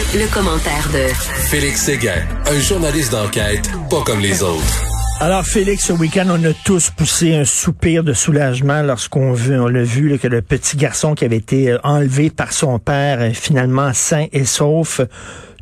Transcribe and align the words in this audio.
Le, 0.00 0.32
commentaire 0.32 0.88
de 0.94 1.12
Félix 1.50 1.82
Séguin, 1.82 2.22
un 2.46 2.58
journaliste 2.58 3.12
d'enquête 3.12 3.70
pas 3.90 4.00
comme 4.02 4.20
les 4.20 4.42
autres. 4.42 4.82
Alors 5.20 5.44
Félix, 5.44 5.84
ce 5.88 5.92
week-end, 5.92 6.24
on 6.30 6.42
a 6.44 6.54
tous 6.64 6.88
poussé 6.88 7.34
un 7.34 7.44
soupir 7.44 8.02
de 8.02 8.14
soulagement 8.14 8.80
lorsqu'on 8.80 9.34
on 9.34 9.74
a 9.74 9.82
vu 9.82 10.18
que 10.18 10.26
le 10.26 10.40
petit 10.40 10.78
garçon 10.78 11.14
qui 11.14 11.26
avait 11.26 11.36
été 11.36 11.72
euh, 11.72 11.78
enlevé 11.84 12.30
par 12.30 12.54
son 12.54 12.78
père 12.78 13.20
est 13.20 13.34
finalement 13.34 13.92
sain 13.92 14.26
et 14.32 14.46
sauf 14.46 15.02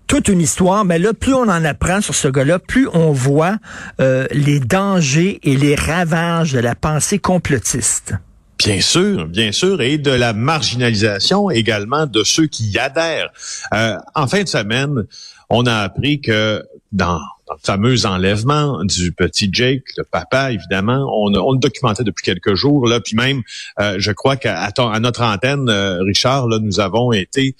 toute 0.06 0.28
une 0.28 0.40
histoire, 0.40 0.84
mais 0.84 1.00
là, 1.00 1.12
plus 1.14 1.34
on 1.34 1.42
en 1.48 1.64
apprend 1.64 2.00
sur 2.00 2.14
ce 2.14 2.28
gars-là, 2.28 2.60
plus 2.60 2.88
on 2.94 3.10
voit 3.10 3.56
euh, 4.00 4.28
les 4.30 4.60
dangers 4.60 5.40
et 5.42 5.56
les 5.56 5.74
ravages 5.74 6.52
de 6.52 6.60
la 6.60 6.76
pensée 6.76 7.18
complotiste. 7.18 8.14
Bien 8.58 8.80
sûr, 8.80 9.26
bien 9.26 9.52
sûr, 9.52 9.80
et 9.80 9.98
de 9.98 10.10
la 10.10 10.32
marginalisation 10.32 11.48
également 11.48 12.06
de 12.06 12.24
ceux 12.24 12.46
qui 12.46 12.64
y 12.70 12.78
adhèrent. 12.78 13.30
Euh, 13.72 13.96
en 14.14 14.26
fin 14.26 14.42
de 14.42 14.48
semaine, 14.48 15.06
on 15.48 15.64
a 15.66 15.76
appris 15.76 16.20
que 16.20 16.64
dans, 16.90 17.20
le 17.54 17.60
fameux 17.62 18.06
enlèvement 18.06 18.84
du 18.84 19.12
petit 19.12 19.48
Jake, 19.52 19.82
le 19.96 20.04
papa, 20.04 20.52
évidemment, 20.52 21.06
on, 21.12 21.34
on 21.34 21.52
le 21.52 21.58
documentait 21.58 22.04
depuis 22.04 22.24
quelques 22.24 22.54
jours, 22.54 22.86
là, 22.86 23.00
puis 23.00 23.16
même, 23.16 23.42
euh, 23.80 23.96
je 23.98 24.12
crois 24.12 24.36
qu'à 24.36 24.62
à 24.62 25.00
notre 25.00 25.22
antenne, 25.22 25.68
euh, 25.68 26.02
Richard, 26.02 26.48
là, 26.48 26.58
nous 26.60 26.80
avons 26.80 27.12
été 27.12 27.56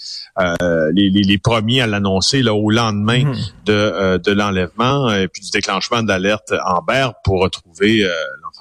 les, 0.93 1.10
les, 1.10 1.38
premiers 1.38 1.80
à 1.80 1.87
l'annoncer 1.87 2.43
là 2.43 2.55
au 2.55 2.70
lendemain 2.70 3.24
mhm. 3.24 3.37
de, 3.66 4.19
de 4.19 4.32
l'enlèvement 4.32 5.10
et 5.12 5.29
puis 5.29 5.43
du 5.43 5.51
déclenchement 5.51 6.02
de 6.02 6.09
l'alerte 6.09 6.52
Amber 6.65 7.09
pour 7.24 7.41
retrouver 7.41 8.05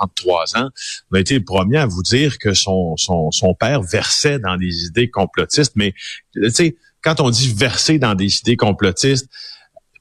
de 0.05 0.11
trois 0.15 0.57
ans, 0.57 0.69
on 1.11 1.15
a 1.15 1.19
été 1.19 1.35
le 1.35 1.43
premier 1.43 1.77
à 1.77 1.87
vous 1.87 2.03
dire 2.03 2.37
que 2.37 2.53
son, 2.53 2.95
son, 2.97 3.31
son 3.31 3.53
père 3.55 3.81
versait 3.81 4.39
dans 4.39 4.57
des 4.57 4.85
idées 4.85 5.09
complotistes. 5.09 5.73
Mais, 5.75 5.93
tu 6.33 6.49
sais, 6.51 6.75
quand 7.01 7.19
on 7.19 7.29
dit 7.29 7.53
verser 7.53 7.97
dans 7.97 8.13
des 8.13 8.37
idées 8.39 8.57
complotistes, 8.57 9.27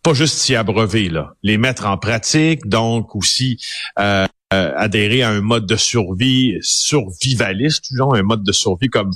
pas 0.07 0.15
juste 0.15 0.39
s'y 0.39 0.55
abreuver, 0.55 1.09
là, 1.09 1.35
les 1.43 1.59
mettre 1.59 1.85
en 1.85 1.99
pratique, 1.99 2.69
donc 2.69 3.17
aussi 3.17 3.59
euh, 3.99 4.25
euh, 4.55 4.73
adhérer 4.77 5.25
à 5.25 5.31
un 5.31 5.41
mode 5.41 5.67
de 5.67 5.75
survie 5.75 6.59
survivaliste, 6.61 7.87
genre 7.93 8.15
un 8.15 8.23
mode 8.23 8.45
de 8.45 8.53
survie 8.53 8.87
comme 8.87 9.11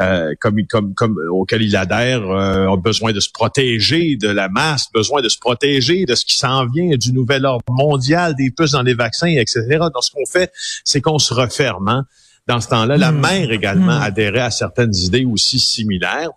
euh, 0.00 0.34
comme 0.40 0.64
comme 0.68 0.94
comme 0.94 1.18
auquel 1.32 1.62
il 1.62 1.74
adhère, 1.74 2.30
euh, 2.30 2.76
besoin 2.76 3.12
de 3.12 3.18
se 3.18 3.28
protéger 3.28 4.14
de 4.14 4.28
la 4.28 4.48
masse, 4.48 4.86
besoin 4.94 5.20
de 5.20 5.28
se 5.28 5.38
protéger 5.40 6.04
de 6.04 6.14
ce 6.14 6.24
qui 6.24 6.36
s'en 6.36 6.64
vient 6.66 6.96
du 6.96 7.12
nouvel 7.12 7.44
ordre 7.44 7.64
mondial, 7.68 8.36
des 8.36 8.52
puces 8.52 8.70
dans 8.70 8.82
les 8.82 8.94
vaccins, 8.94 9.26
etc. 9.26 9.64
Donc 9.92 10.04
ce 10.04 10.12
qu'on 10.12 10.26
fait, 10.26 10.52
c'est 10.84 11.00
qu'on 11.00 11.18
se 11.18 11.34
referme. 11.34 11.88
Hein. 11.88 12.06
Dans 12.46 12.60
ce 12.60 12.68
temps-là, 12.68 12.96
la 12.96 13.12
hmm. 13.12 13.20
mère 13.20 13.50
également 13.50 13.98
hmm. 13.98 14.02
adhérait 14.02 14.40
à 14.40 14.50
certaines 14.50 14.94
idées 14.94 15.24
aussi 15.24 15.58
similaires. 15.58 16.30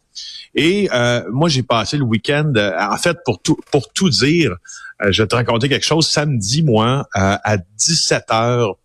Et 0.56 0.90
euh, 0.92 1.24
moi, 1.32 1.50
j'ai 1.50 1.64
passé 1.64 1.98
le 1.98 2.04
week-end, 2.04 2.52
en 2.56 2.98
fait, 2.98 3.18
pour 3.24 3.42
tout 3.42 3.58
pour 3.72 3.92
tout 3.94 4.10
dire, 4.10 4.56
euh, 5.02 5.12
je 5.12 5.22
vais 5.22 5.28
te 5.28 5.36
raconter 5.36 5.70
quelque 5.70 5.86
chose. 5.86 6.08
Samedi, 6.08 6.64
moi, 6.64 7.08
euh, 7.16 7.38
à 7.44 7.58
17 7.58 8.26
heures, 8.32 8.76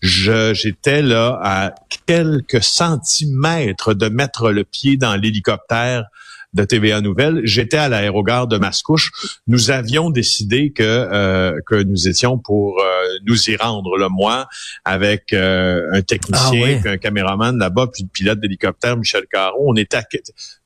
j'étais 0.00 1.02
là 1.02 1.40
à 1.42 1.74
quelques 2.06 2.62
centimètres 2.62 3.94
de 3.94 4.08
mettre 4.08 4.50
le 4.50 4.64
pied 4.64 4.96
dans 4.96 5.16
l'hélicoptère 5.16 6.04
de 6.54 6.64
TVA 6.64 7.00
Nouvelle. 7.00 7.40
J'étais 7.44 7.76
à 7.76 7.88
l'aérogare 7.88 8.46
de 8.46 8.56
Mascouche. 8.56 9.10
Nous 9.46 9.70
avions 9.70 10.10
décidé 10.10 10.72
que 10.72 10.82
euh, 10.82 11.58
que 11.66 11.82
nous 11.82 12.08
étions 12.08 12.38
pour 12.38 12.80
euh, 12.80 12.84
nous 13.26 13.50
y 13.50 13.56
rendre, 13.56 13.98
le 13.98 14.08
moi, 14.08 14.48
avec 14.84 15.32
euh, 15.32 15.82
un 15.92 16.00
technicien, 16.00 16.80
ah 16.84 16.90
un 16.90 16.96
caméraman 16.96 17.58
là-bas, 17.58 17.88
puis 17.92 18.04
le 18.04 18.08
pilote 18.08 18.40
d'hélicoptère, 18.40 18.96
Michel 18.96 19.26
Caro. 19.30 19.64
On 19.66 19.76
était 19.76 19.98
à... 19.98 20.04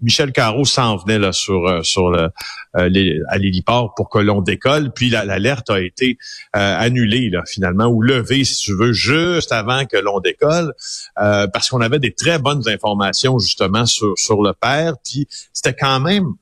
Michel 0.01 0.31
Caro 0.33 0.65
s'en 0.65 0.97
venait 0.97 1.19
là 1.19 1.33
sur 1.33 1.85
sur 1.85 2.11
le 2.11 2.31
à 2.75 2.89
l'héliport 2.89 3.95
pour 3.95 4.09
que 4.09 4.19
l'on 4.19 4.41
décolle. 4.41 4.93
Puis 4.93 5.11
l'alerte 5.11 5.69
a 5.71 5.81
été 5.81 6.17
annulée 6.53 7.29
là 7.29 7.43
finalement 7.47 7.87
ou 7.87 8.03
levée, 8.03 8.45
si 8.45 8.57
tu 8.57 8.75
veux, 8.75 8.93
juste 8.93 9.53
avant 9.53 9.85
que 9.85 9.97
l'on 9.97 10.21
décolle, 10.21 10.73
parce 11.17 11.69
qu'on 11.69 11.81
avait 11.81 11.99
des 11.99 12.13
très 12.13 12.39
bonnes 12.39 12.69
informations 12.69 13.39
justement 13.39 13.85
sur 13.85 14.15
sur 14.17 14.43
le 14.43 14.53
père. 14.53 14.95
Puis 15.05 15.27
c'était 15.53 15.72
quand 15.79 16.01
même 16.01 16.35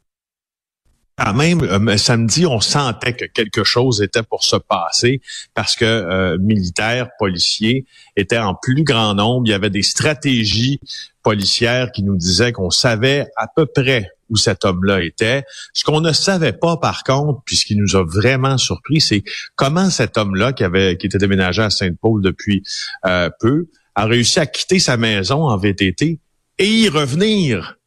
quand 1.20 1.34
même, 1.34 1.62
euh, 1.62 1.96
samedi, 1.96 2.46
on 2.46 2.60
sentait 2.60 3.12
que 3.12 3.26
quelque 3.26 3.62
chose 3.62 4.00
était 4.00 4.22
pour 4.22 4.42
se 4.42 4.56
passer 4.56 5.20
parce 5.54 5.76
que 5.76 5.84
euh, 5.84 6.38
militaires, 6.38 7.10
policiers 7.18 7.84
étaient 8.16 8.38
en 8.38 8.54
plus 8.54 8.84
grand 8.84 9.14
nombre. 9.14 9.42
Il 9.46 9.50
y 9.50 9.54
avait 9.54 9.70
des 9.70 9.82
stratégies 9.82 10.80
policières 11.22 11.92
qui 11.92 12.02
nous 12.02 12.16
disaient 12.16 12.52
qu'on 12.52 12.70
savait 12.70 13.26
à 13.36 13.48
peu 13.54 13.66
près 13.66 14.08
où 14.30 14.36
cet 14.36 14.64
homme-là 14.64 15.02
était. 15.02 15.42
Ce 15.74 15.84
qu'on 15.84 16.00
ne 16.00 16.12
savait 16.12 16.52
pas, 16.52 16.76
par 16.76 17.02
contre, 17.02 17.42
puis 17.44 17.56
ce 17.56 17.66
qui 17.66 17.76
nous 17.76 17.96
a 17.96 18.04
vraiment 18.04 18.56
surpris, 18.56 19.00
c'est 19.00 19.22
comment 19.56 19.90
cet 19.90 20.16
homme-là, 20.16 20.52
qui 20.52 20.64
avait 20.64 20.96
qui 20.96 21.06
était 21.06 21.18
déménagé 21.18 21.62
à 21.62 21.70
Sainte-Paul 21.70 22.22
depuis 22.22 22.62
euh, 23.04 23.28
peu, 23.40 23.66
a 23.94 24.06
réussi 24.06 24.38
à 24.38 24.46
quitter 24.46 24.78
sa 24.78 24.96
maison 24.96 25.48
en 25.48 25.56
VTT 25.58 26.20
et 26.58 26.66
y 26.66 26.88
revenir 26.88 27.79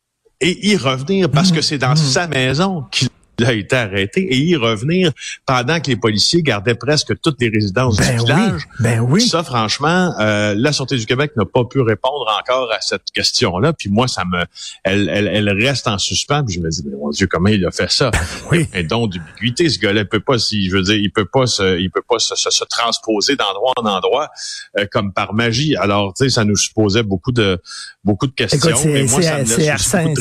et 0.44 0.68
y 0.68 0.76
revenir 0.76 1.30
parce 1.30 1.52
que 1.52 1.62
c'est 1.62 1.78
dans 1.78 1.94
mmh. 1.94 1.98
sa 1.98 2.28
maison 2.28 2.86
qu'il 2.92 3.10
a 3.46 3.54
été 3.54 3.76
arrêté 3.76 4.22
et 4.22 4.38
y 4.38 4.56
revenir 4.56 5.12
pendant 5.46 5.80
que 5.80 5.88
les 5.88 5.96
policiers 5.96 6.42
gardaient 6.42 6.76
presque 6.76 7.20
toutes 7.22 7.42
les 7.42 7.50
résidences 7.50 7.98
du 7.98 8.04
ben 8.04 8.18
village. 8.18 8.62
ben 8.80 9.00
oui. 9.00 9.22
Ça, 9.22 9.44
franchement, 9.44 10.14
euh, 10.20 10.54
la 10.58 10.72
Sûreté 10.72 10.98
du 10.98 11.06
Québec 11.06 11.32
n'a 11.36 11.46
pas 11.46 11.64
pu 11.66 11.82
répondre 11.82 12.26
encore 12.40 12.72
à 12.72 12.82
cette 12.82 13.12
question-là. 13.14 13.74
Puis 13.74 13.90
moi, 13.90 14.08
ça 14.08 14.24
me, 14.26 14.44
elle, 14.84 15.10
elle, 15.10 15.28
elle 15.28 15.50
reste 15.50 15.88
en 15.88 15.98
suspens. 15.98 16.44
Puis 16.44 16.56
je 16.56 16.60
me 16.60 16.70
dis, 16.70 16.84
mais 16.86 16.96
mon 16.98 17.10
Dieu, 17.10 17.28
comment 17.28 17.50
il 17.50 17.66
a 17.66 17.72
fait 17.72 17.92
ça? 17.92 18.12
Ben 18.12 18.20
Oui. 18.52 18.68
Un 18.74 18.84
don 18.84 19.08
d'ubiquité, 19.08 19.70
ce 19.70 19.80
gars-là, 19.80 20.02
il 20.02 20.08
peut 20.08 20.20
pas, 20.20 20.38
si 20.40 20.68
je 20.68 20.76
veux 20.76 20.84
dire, 20.84 20.96
il 20.96 21.12
peut 21.12 21.26
pas 21.26 21.48
se, 21.48 21.80
il 21.80 21.90
peut 21.90 22.04
pas 22.08 22.20
se, 22.20 22.36
se, 22.36 22.64
transposer 22.66 23.36
d'endroit 23.36 23.74
en 23.78 23.86
endroit 23.86 24.30
euh, 24.78 24.86
comme 24.92 25.14
par 25.14 25.34
magie. 25.34 25.76
Alors, 25.76 26.14
tu 26.14 26.26
sais, 26.26 26.30
ça 26.30 26.44
nous 26.44 26.56
supposait 26.56 27.04
beaucoup 27.04 27.32
de, 27.32 27.62
beaucoup 28.04 28.28
de 28.28 28.32
questions. 28.32 28.70
Écoute, 28.70 28.86
laisse 28.86 29.68
Arsène. 29.68 30.16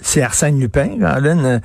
C'est 0.00 0.22
Arsène 0.22 0.60
Lupin. 0.60 0.90
Euh, 1.00 1.60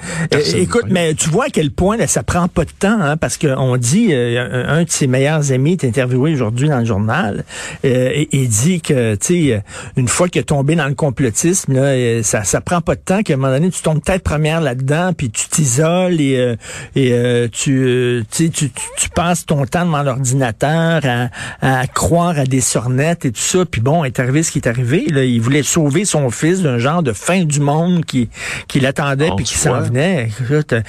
écoute, 0.56 0.86
mais 0.90 1.03
tu 1.18 1.30
vois 1.30 1.46
à 1.46 1.50
quel 1.50 1.72
point 1.72 1.98
là, 1.98 2.08
ça 2.08 2.24
prend 2.24 2.48
pas 2.48 2.66
de 2.66 2.72
temps, 2.72 3.00
hein, 3.02 3.18
parce 3.18 3.38
qu'on 3.38 3.78
dit, 3.78 4.10
euh, 4.12 4.66
un 4.68 4.84
de 4.84 4.90
ses 4.90 5.08
meilleurs 5.08 5.52
amis 5.52 5.74
est 5.74 5.86
interviewé 5.86 6.34
aujourd'hui 6.34 6.70
dans 6.70 6.80
le 6.80 6.86
journal, 6.86 7.44
euh, 7.86 8.10
et, 8.14 8.30
et, 8.32 8.48
dit 8.48 8.82
que, 8.82 9.16
tu 9.16 9.52
sais, 9.52 9.64
une 9.98 10.08
fois 10.08 10.30
qu'il 10.30 10.42
est 10.42 10.46
tombé 10.46 10.76
dans 10.76 10.88
le 10.88 10.96
complotisme, 10.96 11.74
là, 11.74 11.82
euh, 11.82 12.24
ça, 12.24 12.44
ça 12.44 12.62
prend 12.62 12.82
pas 12.82 12.96
de 12.96 13.02
temps 13.02 13.22
qu'à 13.24 13.34
un 13.34 13.38
moment 13.38 13.54
donné, 13.54 13.70
tu 13.70 13.82
tombes 13.82 14.02
tête 14.02 14.24
première 14.24 14.62
là-dedans, 14.62 15.14
puis 15.14 15.30
tu 15.30 15.48
t'isoles 15.48 16.20
et, 16.22 16.56
et 16.96 17.50
tu, 17.52 18.24
tu, 18.32 18.50
tu, 18.50 18.72
tu 18.72 19.10
passes 19.10 19.46
ton 19.46 19.66
temps 19.66 19.86
devant 19.86 20.04
l'ordinateur 20.04 21.02
à, 21.04 21.30
à 21.62 21.88
croire 21.88 22.38
à 22.38 22.46
des 22.46 22.62
sornettes 22.62 23.26
et 23.26 23.32
tout 23.32 23.42
ça, 23.42 23.66
puis 23.66 23.82
bon, 23.82 24.04
est 24.04 24.20
arrivé 24.20 24.44
ce 24.44 24.52
qui 24.52 24.60
est 24.60 24.68
arrivé. 24.68 25.06
Là, 25.10 25.24
il 25.24 25.42
voulait 25.42 25.64
sauver 25.64 26.06
son 26.06 26.30
fils 26.30 26.62
d'un 26.62 26.78
genre 26.78 27.04
de 27.04 27.14
fin 27.14 27.44
du 27.44 27.60
monde 27.60 28.06
qui, 28.06 28.30
qui 28.68 28.80
l'attendait 28.80 29.32
puis 29.36 29.46
qui 29.46 29.58
s'en 29.58 29.82
venait. 29.82 30.30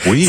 Oui, 0.07 0.29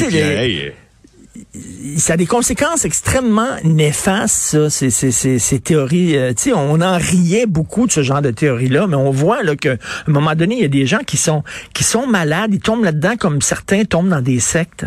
ça 1.98 2.14
a 2.14 2.18
des 2.18 2.26
conséquences 2.26 2.86
extrêmement 2.86 3.58
néfastes, 3.64 4.36
ça, 4.36 4.70
ces, 4.70 4.90
ces, 4.90 5.12
ces, 5.12 5.60
théories. 5.60 6.18
Euh, 6.18 6.34
on 6.54 6.82
en 6.82 6.98
riait 6.98 7.46
beaucoup 7.46 7.88
de 7.88 7.92
ce 7.92 8.04
genre 8.04 8.22
de 8.22 8.32
théories-là, 8.32 8.88
mais 8.88 8.96
on 8.96 9.12
voit 9.12 9.44
là 9.44 9.56
qu'à 9.56 9.74
un 9.74 10.12
moment 10.12 10.36
donné, 10.36 10.56
il 10.56 10.62
y 10.62 10.66
a 10.66 10.70
des 10.70 10.86
gens 10.86 11.00
qui 11.06 11.18
sont 11.18 11.44
qui 11.74 11.84
sont 11.84 12.08
malades, 12.08 12.54
ils 12.54 12.60
tombent 12.60 12.84
là-dedans 12.84 13.16
comme 13.18 13.42
certains 13.42 13.84
tombent 13.86 14.10
dans 14.10 14.22
des 14.22 14.40
sectes. 14.40 14.86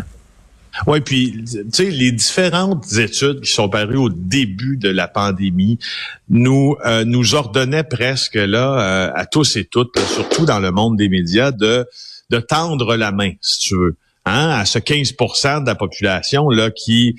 Oui, 0.87 1.01
puis 1.01 1.43
tu 1.45 1.65
sais, 1.71 1.89
les 1.89 2.11
différentes 2.11 2.93
études 2.93 3.41
qui 3.41 3.51
sont 3.51 3.69
parues 3.69 3.97
au 3.97 4.09
début 4.09 4.77
de 4.77 4.89
la 4.89 5.07
pandémie 5.07 5.79
nous 6.29 6.75
euh, 6.85 7.03
nous 7.05 7.35
ordonnaient 7.35 7.83
presque 7.83 8.35
là 8.35 8.79
euh, 8.79 9.11
à 9.13 9.25
tous 9.25 9.57
et 9.57 9.65
toutes, 9.65 9.99
surtout 9.99 10.45
dans 10.45 10.59
le 10.59 10.71
monde 10.71 10.95
des 10.97 11.09
médias, 11.09 11.51
de 11.51 11.85
de 12.29 12.39
tendre 12.39 12.95
la 12.95 13.11
main, 13.11 13.31
si 13.41 13.69
tu 13.69 13.75
veux. 13.75 13.95
Hein, 14.29 14.49
à 14.51 14.65
ce 14.65 14.77
15% 14.77 15.63
de 15.63 15.65
la 15.65 15.73
population 15.73 16.49
là 16.49 16.69
qui 16.69 17.15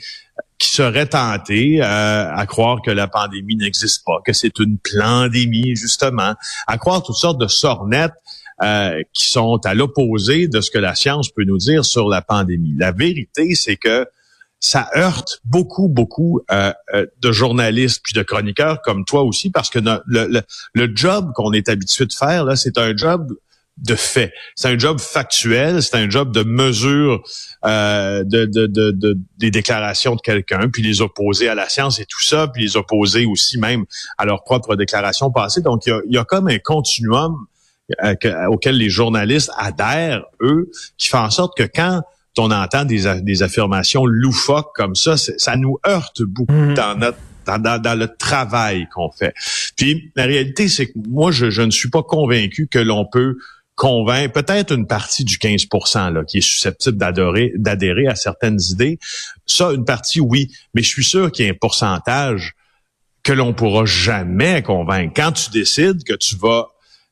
qui 0.59 0.69
serait 0.69 1.07
tenté 1.07 1.83
euh, 1.83 1.85
à 2.33 2.47
croire 2.47 2.83
que 2.83 2.91
la 2.91 3.09
pandémie 3.09 3.57
n'existe 3.57 4.05
pas, 4.05 4.21
que 4.25 4.33
c'est 4.33 4.59
une 4.59 4.79
pandémie 4.79 5.75
justement, 5.75 6.35
à 6.67 6.79
croire 6.79 7.03
toutes 7.03 7.17
sortes 7.17 7.41
de 7.41 7.49
sornettes 7.49 8.12
euh, 8.62 9.03
qui 9.12 9.31
sont 9.31 9.59
à 9.65 9.75
l'opposé 9.75 10.47
de 10.47 10.61
ce 10.61 10.71
que 10.71 10.79
la 10.79 10.95
science 10.95 11.31
peut 11.31 11.45
nous 11.45 11.57
dire 11.57 11.85
sur 11.85 12.09
la 12.09 12.21
pandémie. 12.23 12.75
La 12.77 12.93
vérité, 12.93 13.55
c'est 13.55 13.77
que 13.77 14.06
ça 14.61 14.89
heurte 14.95 15.41
beaucoup, 15.45 15.89
beaucoup 15.89 16.43
euh, 16.53 16.73
de 16.93 17.33
journalistes 17.33 18.03
puis 18.05 18.13
de 18.13 18.23
chroniqueurs 18.23 18.83
comme 18.83 19.05
toi 19.06 19.23
aussi, 19.23 19.51
parce 19.51 19.71
que 19.71 19.79
le, 19.79 20.01
le, 20.06 20.43
le 20.75 20.93
job 20.95 21.33
qu'on 21.35 21.53
est 21.53 21.71
habitué 21.71 22.05
de 22.05 22.13
faire, 22.13 22.45
là, 22.45 22.55
c'est 22.55 22.77
un 22.77 22.95
job 22.95 23.33
de 23.81 23.94
fait. 23.94 24.32
C'est 24.55 24.69
un 24.69 24.79
job 24.79 25.00
factuel, 25.00 25.82
c'est 25.82 25.97
un 25.97 26.09
job 26.09 26.32
de 26.32 26.43
mesure 26.43 27.23
euh, 27.65 28.25
de, 28.25 28.44
de, 28.44 28.67
de, 28.67 29.19
des 29.38 29.50
déclarations 29.50 30.15
de 30.17 30.21
quelqu'un, 30.21 30.69
puis 30.71 30.82
les 30.82 31.00
opposer 31.00 31.49
à 31.49 31.55
la 31.55 31.69
science 31.69 31.99
et 31.99 32.05
tout 32.05 32.23
ça, 32.23 32.49
puis 32.49 32.62
les 32.62 32.77
opposer 32.77 33.27
aussi 33.27 33.59
même 33.59 33.85
à 34.19 34.27
leurs 34.27 34.44
propres 34.44 34.77
déclarations 34.77 35.31
passées. 35.31 35.62
Donc, 35.62 35.87
il 35.87 35.91
y 35.91 35.93
a, 35.93 36.00
y 36.09 36.19
a 36.19 36.25
comme 36.25 36.49
un 36.49 36.59
continuum 36.59 37.47
euh, 38.05 38.15
auquel 38.49 38.77
les 38.77 38.91
journalistes 38.91 39.50
adhèrent, 39.56 40.25
eux, 40.41 40.71
qui 40.97 41.09
fait 41.09 41.17
en 41.17 41.31
sorte 41.31 41.56
que 41.56 41.65
quand 41.65 42.03
on 42.38 42.50
entend 42.50 42.85
des, 42.85 43.21
des 43.23 43.43
affirmations 43.43 44.06
loufoques 44.06 44.75
comme 44.75 44.94
ça, 44.94 45.17
ça 45.17 45.56
nous 45.56 45.79
heurte 45.87 46.23
beaucoup 46.23 46.53
mm. 46.53 46.75
dans 46.75 46.99
notre 46.99 47.19
dans, 47.59 47.99
le 47.99 48.06
travail 48.17 48.87
qu'on 48.94 49.11
fait. 49.11 49.35
Puis 49.77 50.12
la 50.15 50.25
réalité, 50.25 50.69
c'est 50.69 50.87
que 50.87 50.99
moi, 51.09 51.32
je, 51.32 51.50
je 51.50 51.62
ne 51.62 51.71
suis 51.71 51.91
pas 51.91 52.03
convaincu 52.03 52.69
que 52.69 52.79
l'on 52.79 53.05
peut 53.05 53.38
convaincre 53.81 54.35
peut-être 54.35 54.75
une 54.75 54.87
partie 54.87 55.25
du 55.25 55.38
15% 55.38 56.12
là, 56.12 56.23
qui 56.23 56.37
est 56.37 56.43
susceptible 56.43 56.99
d'adhérer 56.99 58.06
à 58.09 58.15
certaines 58.15 58.61
idées. 58.69 58.99
Ça, 59.47 59.73
une 59.73 59.87
partie, 59.87 60.21
oui, 60.21 60.53
mais 60.75 60.82
je 60.82 60.88
suis 60.88 61.03
sûr 61.03 61.32
qu'il 61.32 61.47
y 61.47 61.49
a 61.49 61.53
un 61.53 61.56
pourcentage 61.59 62.56
que 63.23 63.32
l'on 63.32 63.55
pourra 63.55 63.87
jamais 63.87 64.62
convaincre. 64.62 65.15
Quand 65.17 65.32
tu 65.32 65.49
décides 65.49 66.05
que 66.05 66.12
tu 66.12 66.37
vas 66.37 66.67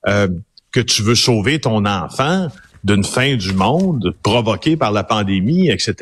euh, 0.08 0.28
que 0.70 0.80
tu 0.80 1.00
veux 1.00 1.14
sauver 1.14 1.58
ton 1.58 1.86
enfant 1.86 2.48
d'une 2.84 3.02
fin 3.02 3.34
du 3.36 3.54
monde 3.54 4.14
provoquée 4.22 4.76
par 4.76 4.92
la 4.92 5.04
pandémie, 5.04 5.70
etc. 5.70 5.94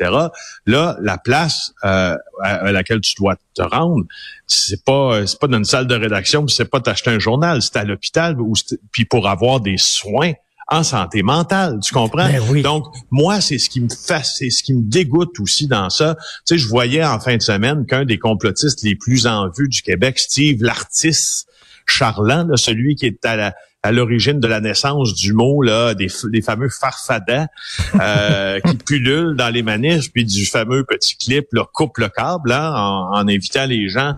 Là, 0.65 0.97
la 1.01 1.17
place 1.17 1.71
euh, 1.85 2.17
à, 2.43 2.71
laquelle 2.73 2.99
tu 2.99 3.15
dois 3.15 3.37
te 3.53 3.61
rendre, 3.61 4.03
c'est 4.47 4.83
pas 4.83 5.25
c'est 5.25 5.39
pas 5.39 5.47
dans 5.47 5.59
une 5.59 5.63
salle 5.63 5.87
de 5.87 5.95
rédaction, 5.95 6.45
c'est 6.49 6.69
pas 6.69 6.81
t'acheter 6.81 7.11
un 7.11 7.19
journal, 7.19 7.61
c'est 7.61 7.77
à 7.77 7.85
l'hôpital 7.85 8.35
puis 8.91 9.05
pour 9.05 9.29
avoir 9.29 9.61
des 9.61 9.77
soins 9.77 10.33
en 10.69 10.83
santé 10.83 11.23
mentale, 11.23 11.79
tu 11.81 11.93
comprends? 11.93 12.27
Ben 12.27 12.61
Donc 12.61 12.85
moi 13.09 13.39
c'est 13.39 13.57
ce 13.57 13.69
qui 13.69 13.79
me 13.79 13.89
fait 13.89 14.23
c'est 14.23 14.49
ce 14.49 14.63
qui 14.63 14.73
me 14.73 14.83
dégoûte 14.83 15.39
aussi 15.39 15.67
dans 15.67 15.89
ça. 15.89 16.15
Tu 16.45 16.55
sais 16.55 16.57
je 16.57 16.67
voyais 16.67 17.03
en 17.03 17.19
fin 17.19 17.37
de 17.37 17.41
semaine 17.41 17.85
qu'un 17.85 18.05
des 18.05 18.19
complotistes 18.19 18.83
les 18.83 18.95
plus 18.95 19.27
en 19.27 19.49
vue 19.49 19.69
du 19.69 19.81
Québec, 19.81 20.19
Steve 20.19 20.61
l'artiste 20.61 21.47
Charland, 21.85 22.55
celui 22.57 22.95
qui 22.95 23.05
est 23.05 23.25
à 23.25 23.35
la 23.35 23.55
à 23.83 23.91
l'origine 23.91 24.39
de 24.39 24.47
la 24.47 24.59
naissance 24.59 25.13
du 25.13 25.33
mot 25.33 25.61
là 25.61 25.93
des, 25.93 26.09
fameux 26.41 26.69
farfadans 26.69 27.47
euh, 28.01 28.59
qui 28.65 28.75
pullulent 28.75 29.35
dans 29.35 29.49
les 29.49 29.63
manifs 29.63 30.11
puis 30.11 30.25
du 30.25 30.45
fameux 30.45 30.83
petit 30.83 31.15
clip 31.15 31.47
là, 31.53 31.63
coupe 31.73 31.97
le 31.99 32.09
câble 32.09 32.51
hein, 32.51 32.73
en, 32.73 33.27
invitant 33.27 33.65
les 33.65 33.87
gens 33.87 34.13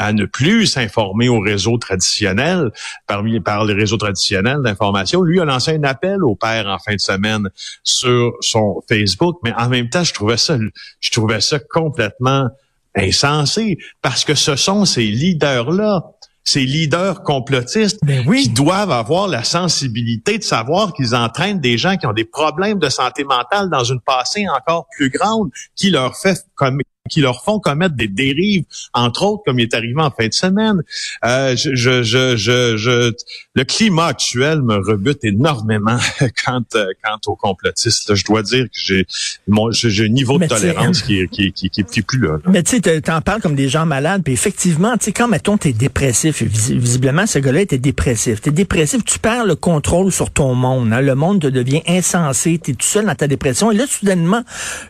à 0.00 0.14
ne 0.14 0.24
plus 0.24 0.66
s'informer 0.66 1.28
au 1.28 1.40
réseau 1.40 1.76
traditionnel, 1.76 2.70
parmi 3.06 3.38
par 3.38 3.66
les 3.66 3.74
réseaux 3.74 3.98
traditionnels 3.98 4.62
d'information. 4.64 5.20
Lui 5.20 5.40
a 5.40 5.44
lancé 5.44 5.72
un 5.72 5.84
appel 5.84 6.24
au 6.24 6.34
père 6.34 6.66
en 6.68 6.78
fin 6.78 6.94
de 6.94 7.00
semaine 7.00 7.50
sur 7.84 8.32
son 8.40 8.80
Facebook, 8.88 9.36
mais 9.44 9.52
en 9.58 9.68
même 9.68 9.90
temps, 9.90 10.02
je 10.02 10.14
trouvais 10.14 10.38
ça, 10.38 10.56
je 11.00 11.10
trouvais 11.10 11.42
ça 11.42 11.58
complètement 11.58 12.48
insensé 12.96 13.76
parce 14.00 14.24
que 14.24 14.34
ce 14.34 14.56
sont 14.56 14.86
ces 14.86 15.06
leaders-là 15.06 16.02
ces 16.42 16.64
leaders 16.64 17.22
complotistes 17.22 18.00
ben 18.02 18.24
oui. 18.26 18.44
qui 18.44 18.48
doivent 18.48 18.90
avoir 18.90 19.28
la 19.28 19.44
sensibilité 19.44 20.38
de 20.38 20.42
savoir 20.42 20.94
qu'ils 20.94 21.14
entraînent 21.14 21.60
des 21.60 21.76
gens 21.76 21.96
qui 21.96 22.06
ont 22.06 22.14
des 22.14 22.24
problèmes 22.24 22.78
de 22.78 22.88
santé 22.88 23.24
mentale 23.24 23.68
dans 23.68 23.84
une 23.84 24.00
passée 24.00 24.46
encore 24.48 24.86
plus 24.96 25.10
grande 25.10 25.50
qui 25.76 25.90
leur 25.90 26.16
fait 26.16 26.38
comme 26.54 26.80
qui 27.10 27.20
leur 27.20 27.44
font 27.44 27.58
commettre 27.58 27.94
des 27.94 28.08
dérives, 28.08 28.64
entre 28.94 29.24
autres, 29.24 29.42
comme 29.44 29.58
il 29.58 29.64
est 29.64 29.74
arrivé 29.74 29.94
en 29.98 30.10
fin 30.10 30.28
de 30.28 30.32
semaine. 30.32 30.82
Euh, 31.24 31.56
je, 31.56 31.74
je, 31.74 32.36
je, 32.36 32.76
je, 32.76 33.12
le 33.54 33.64
climat 33.64 34.06
actuel 34.06 34.62
me 34.62 34.76
rebute 34.76 35.24
énormément 35.24 35.98
quant, 36.44 36.62
euh, 36.74 36.86
quant 37.04 37.18
aux 37.26 37.36
complotistes. 37.36 38.14
Je 38.14 38.24
dois 38.24 38.42
dire 38.42 38.64
que 38.64 38.70
j'ai 38.72 39.06
mon 39.48 39.70
j'ai 39.70 40.04
un 40.04 40.08
niveau 40.08 40.38
de 40.38 40.46
tolérance 40.46 41.02
qui, 41.02 41.26
qui, 41.28 41.52
qui, 41.52 41.70
qui, 41.70 41.80
est 41.80 42.02
plus 42.02 42.20
là. 42.20 42.38
Mais 42.46 42.62
tu 42.62 42.78
sais, 42.82 43.00
t'en 43.00 43.20
parles 43.20 43.40
comme 43.40 43.54
des 43.54 43.68
gens 43.68 43.86
malades, 43.86 44.22
puis 44.22 44.32
effectivement, 44.32 44.96
tu 44.96 45.06
sais, 45.06 45.12
quand 45.12 45.28
mettons 45.28 45.58
t'es 45.58 45.72
dépressif, 45.72 46.42
visiblement 46.42 47.26
ce 47.26 47.38
gars-là 47.38 47.62
était 47.62 47.78
dépressif. 47.78 48.40
T'es 48.40 48.50
dépressif, 48.50 49.04
tu 49.04 49.18
perds 49.18 49.46
le 49.46 49.56
contrôle 49.56 50.12
sur 50.12 50.30
ton 50.30 50.54
monde. 50.54 50.92
Hein? 50.92 51.00
Le 51.00 51.14
monde 51.14 51.40
te 51.40 51.46
devient 51.46 51.82
insensé, 51.86 52.58
t'es 52.58 52.72
tout 52.72 52.86
seul 52.86 53.06
dans 53.06 53.14
ta 53.14 53.26
dépression, 53.26 53.70
et 53.70 53.76
là 53.76 53.86
soudainement, 53.86 54.42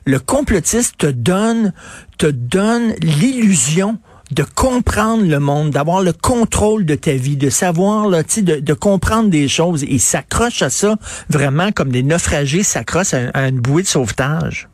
le 0.04 0.18
complotiste 0.18 0.98
te 0.98 1.06
donne 1.06 1.72
te 2.20 2.26
donne 2.26 2.92
l'illusion 3.00 3.98
de 4.30 4.44
comprendre 4.44 5.24
le 5.24 5.40
monde, 5.40 5.70
d'avoir 5.70 6.02
le 6.02 6.12
contrôle 6.12 6.84
de 6.84 6.94
ta 6.94 7.14
vie, 7.14 7.38
de 7.38 7.48
savoir, 7.48 8.08
là, 8.08 8.22
de, 8.22 8.60
de 8.60 8.74
comprendre 8.74 9.30
des 9.30 9.48
choses. 9.48 9.84
Et 9.84 9.98
s'accroche 9.98 10.60
à 10.60 10.68
ça 10.68 10.96
vraiment 11.30 11.72
comme 11.72 11.90
des 11.90 12.02
naufragés 12.02 12.62
s'accrochent 12.62 13.14
à, 13.14 13.48
une 13.48 13.58
bouée 13.58 13.82
de 13.82 13.88
sauvetage. 13.88 14.68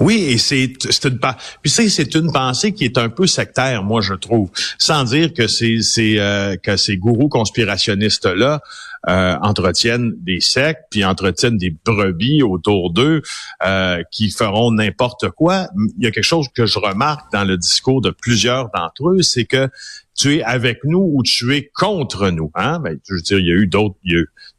Oui, 0.00 0.26
et 0.28 0.38
c'est 0.38 0.76
une 1.04 1.18
puis 1.62 1.70
c'est 1.70 2.14
une 2.14 2.30
pensée 2.30 2.72
qui 2.72 2.84
est 2.84 2.98
un 2.98 3.08
peu 3.08 3.26
sectaire, 3.26 3.82
moi 3.82 4.02
je 4.02 4.14
trouve, 4.14 4.50
sans 4.78 5.02
dire 5.02 5.32
que 5.32 5.48
c'est 5.48 5.80
euh, 5.98 6.56
que 6.62 6.76
ces 6.76 6.96
gourous 6.96 7.28
conspirationnistes 7.28 8.26
là 8.26 8.60
euh, 9.08 9.36
entretiennent 9.42 10.12
des 10.18 10.40
sectes, 10.40 10.82
puis 10.90 11.04
entretiennent 11.04 11.58
des 11.58 11.76
brebis 11.84 12.42
autour 12.42 12.92
d'eux 12.92 13.22
euh, 13.62 14.02
qui 14.10 14.30
feront 14.30 14.72
n'importe 14.72 15.30
quoi. 15.30 15.68
Il 15.98 16.04
y 16.04 16.06
a 16.06 16.10
quelque 16.10 16.24
chose 16.24 16.46
que 16.54 16.66
je 16.66 16.78
remarque 16.78 17.30
dans 17.32 17.44
le 17.44 17.56
discours 17.56 18.00
de 18.00 18.10
plusieurs 18.10 18.70
d'entre 18.74 19.10
eux, 19.10 19.22
c'est 19.22 19.44
que 19.44 19.68
tu 20.16 20.36
es 20.36 20.42
avec 20.42 20.84
nous 20.84 21.10
ou 21.12 21.22
tu 21.22 21.54
es 21.54 21.70
contre 21.74 22.30
nous. 22.30 22.50
Hein? 22.54 22.78
Ben, 22.78 22.98
je 23.08 23.14
veux 23.14 23.20
dire, 23.20 23.38
il 23.38 23.46
y 23.46 23.50
a 23.50 23.56
eu 23.56 23.66
d'autres, 23.66 23.96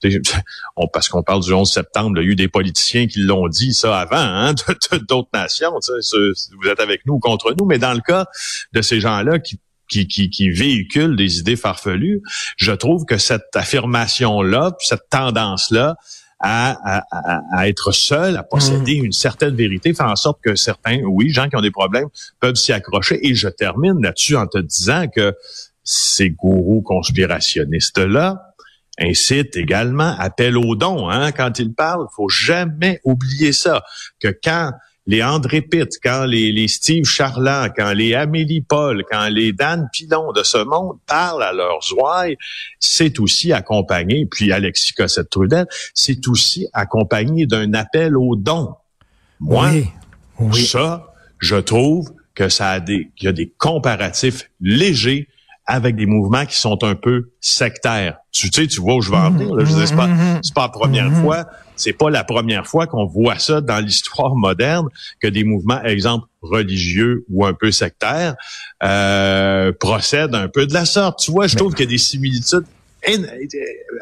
on, 0.76 0.88
parce 0.88 1.10
qu'on 1.10 1.24
parle 1.24 1.42
du 1.42 1.54
11 1.54 1.72
septembre, 1.72 2.20
il 2.20 2.24
y 2.24 2.28
a 2.28 2.32
eu 2.32 2.36
des 2.36 2.48
politiciens 2.48 3.08
qui 3.08 3.20
l'ont 3.20 3.48
dit 3.48 3.74
ça 3.74 4.00
avant, 4.00 4.18
hein, 4.18 4.54
d'autres 5.10 5.30
nations. 5.34 5.72
Vous 5.72 6.70
êtes 6.70 6.80
avec 6.80 7.06
nous 7.06 7.16
ou 7.16 7.20
contre 7.20 7.56
nous, 7.58 7.66
mais 7.66 7.80
dans 7.80 7.94
le 7.94 8.02
cas 8.02 8.26
de 8.74 8.82
ces 8.82 9.00
gens-là 9.00 9.40
qui 9.40 9.60
qui, 9.90 10.08
qui, 10.08 10.30
qui 10.30 10.50
véhicule 10.50 11.16
des 11.16 11.40
idées 11.40 11.56
farfelues, 11.56 12.22
je 12.58 12.72
trouve 12.72 13.06
que 13.06 13.18
cette 13.18 13.56
affirmation-là, 13.56 14.76
cette 14.80 15.10
tendance-là, 15.10 15.96
à, 16.40 17.00
à, 17.12 17.42
à, 17.54 17.68
être 17.68 17.92
seul, 17.92 18.38
à 18.38 18.44
posséder 18.44 19.02
mm. 19.02 19.06
une 19.06 19.12
certaine 19.12 19.56
vérité, 19.56 19.94
fait 19.94 20.04
en 20.04 20.16
sorte 20.16 20.40
que 20.44 20.56
certains, 20.56 21.02
oui, 21.04 21.30
gens 21.30 21.50
qui 21.50 21.56
ont 21.56 21.62
des 21.62 21.72
problèmes, 21.72 22.08
peuvent 22.40 22.56
s'y 22.56 22.74
accrocher. 22.74 23.26
Et 23.28 23.36
je 23.36 23.48
termine 23.48 24.02
là-dessus 24.02 24.36
en 24.36 24.48
te 24.48 24.58
disant 24.58 25.08
que 25.08 25.34
ces 25.84 26.32
gourous 26.32 26.82
conspirationnistes-là 26.82 28.54
incitent 29.00 29.56
également, 29.56 30.16
appellent 30.18 30.58
aux 30.58 30.76
dons. 30.76 31.10
Hein, 31.10 31.32
quand 31.32 31.60
ils 31.60 31.74
parlent, 31.74 32.08
faut 32.16 32.30
jamais 32.30 33.00
oublier 33.04 33.54
ça, 33.54 33.84
que 34.20 34.28
quand 34.44 34.72
les 35.08 35.24
André 35.24 35.62
Pitt, 35.62 35.90
quand 36.04 36.26
les, 36.26 36.52
les 36.52 36.68
Steve 36.68 37.06
Charland, 37.06 37.72
quand 37.76 37.94
les 37.94 38.16
Amélie 38.16 38.62
Paul, 38.62 39.04
quand 39.10 39.28
les 39.30 39.54
Dan 39.54 39.88
Pilon 39.94 40.32
de 40.32 40.44
ce 40.44 40.58
monde 40.58 40.98
parlent 41.06 41.44
à 41.44 41.54
leurs 41.54 41.82
ouailles, 41.96 42.38
c'est 42.80 43.20
aussi 43.20 43.54
accompagné, 43.54 44.26
puis 44.26 44.52
Alexis 44.52 44.94
Cossette-Trudel, 44.94 45.68
c'est 45.94 46.28
aussi 46.28 46.68
accompagné 46.74 47.46
d'un 47.46 47.74
appel 47.74 48.18
aux 48.18 48.36
dons. 48.36 48.74
Moi, 49.40 49.70
oui, 50.40 50.66
ça, 50.66 51.14
je 51.40 51.56
trouve 51.56 52.12
que 52.34 52.50
ça 52.50 52.72
a 52.72 52.80
des, 52.80 53.12
qu'il 53.16 53.28
y 53.28 53.30
a 53.30 53.34
des 53.34 53.54
comparatifs 53.58 54.50
légers 54.60 55.28
avec 55.66 55.96
des 55.96 56.06
mouvements 56.06 56.46
qui 56.46 56.60
sont 56.60 56.84
un 56.84 56.96
peu 56.96 57.32
sectaires. 57.40 58.18
Tu 58.36 58.50
sais, 58.54 58.68
tu 58.68 58.82
vois 58.82 58.96
où 58.96 59.02
je 59.02 59.10
vais 59.10 59.18
en 59.18 59.32
venir. 59.32 59.56
Là. 59.56 59.64
Je 59.64 59.74
dis, 59.74 59.88
c'est 59.88 59.96
pas, 59.96 60.10
c'est 60.42 60.54
pas 60.54 60.64
la 60.64 60.70
première 60.70 61.10
mm-hmm. 61.10 61.22
fois. 61.22 61.46
C'est 61.78 61.94
pas 61.94 62.10
la 62.10 62.26
première 62.26 62.68
fois 62.68 62.86
qu'on 62.86 63.06
voit 63.06 63.40
ça 63.40 63.62
dans 63.62 63.80
l'histoire 63.80 64.36
moderne 64.36 64.90
que 65.22 65.28
des 65.28 65.46
mouvements, 65.46 65.82
exemple 65.84 66.28
religieux 66.42 67.26
ou 67.30 67.46
un 67.46 67.54
peu 67.54 67.72
sectaires, 67.72 68.36
euh, 68.84 69.72
procèdent 69.80 70.36
un 70.36 70.50
peu 70.50 70.68
de 70.68 70.74
la 70.74 70.84
sorte. 70.84 71.20
Tu 71.20 71.32
vois, 71.32 71.48
je 71.48 71.56
trouve 71.56 71.74
qu'il 71.74 71.86
y 71.86 71.88
a 71.88 71.92
des 71.92 71.98
similitudes 71.98 72.66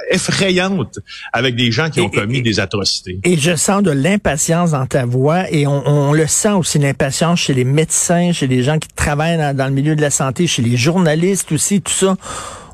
effrayante 0.09 0.99
avec 1.33 1.55
des 1.55 1.71
gens 1.71 1.89
qui 1.89 1.99
ont 1.99 2.09
commis 2.09 2.41
des 2.41 2.59
atrocités. 2.59 3.19
Et 3.23 3.37
je 3.37 3.55
sens 3.55 3.83
de 3.83 3.91
l'impatience 3.91 4.71
dans 4.71 4.85
ta 4.85 5.05
voix 5.05 5.51
et 5.51 5.67
on, 5.67 6.13
le 6.13 6.27
sent 6.27 6.51
aussi 6.51 6.79
l'impatience 6.79 7.41
chez 7.41 7.53
les 7.53 7.65
médecins, 7.65 8.31
chez 8.31 8.47
les 8.47 8.63
gens 8.63 8.79
qui 8.79 8.87
travaillent 8.95 9.55
dans, 9.55 9.67
le 9.67 9.73
milieu 9.73 9.95
de 9.95 10.01
la 10.01 10.09
santé, 10.09 10.47
chez 10.47 10.61
les 10.61 10.77
journalistes 10.77 11.51
aussi, 11.51 11.81
tout 11.81 11.91
ça 11.91 12.15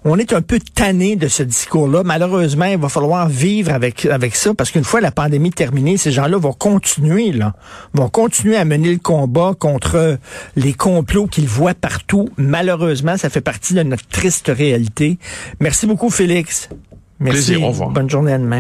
on 0.05 0.17
est 0.17 0.33
un 0.33 0.41
peu 0.41 0.59
tanné 0.59 1.15
de 1.15 1.27
ce 1.27 1.43
discours-là. 1.43 2.03
Malheureusement, 2.03 2.65
il 2.65 2.77
va 2.77 2.89
falloir 2.89 3.27
vivre 3.29 3.73
avec 3.73 4.05
avec 4.05 4.35
ça 4.35 4.53
parce 4.53 4.71
qu'une 4.71 4.83
fois 4.83 5.01
la 5.01 5.11
pandémie 5.11 5.51
terminée, 5.51 5.97
ces 5.97 6.11
gens-là 6.11 6.37
vont 6.37 6.53
continuer 6.53 7.31
là, 7.31 7.53
vont 7.93 8.09
continuer 8.09 8.55
à 8.55 8.65
mener 8.65 8.91
le 8.91 8.99
combat 8.99 9.53
contre 9.57 10.17
les 10.55 10.73
complots 10.73 11.27
qu'ils 11.27 11.47
voient 11.47 11.73
partout. 11.73 12.29
Malheureusement, 12.37 13.17
ça 13.17 13.29
fait 13.29 13.41
partie 13.41 13.73
de 13.73 13.83
notre 13.83 14.07
triste 14.07 14.51
réalité. 14.53 15.17
Merci 15.59 15.85
beaucoup, 15.85 16.09
Félix. 16.09 16.69
Merci. 17.19 17.47
Plaisir, 17.47 17.63
au 17.63 17.69
revoir. 17.69 17.89
Bonne 17.89 18.09
journée 18.09 18.33
à 18.33 18.37
demain. 18.37 18.57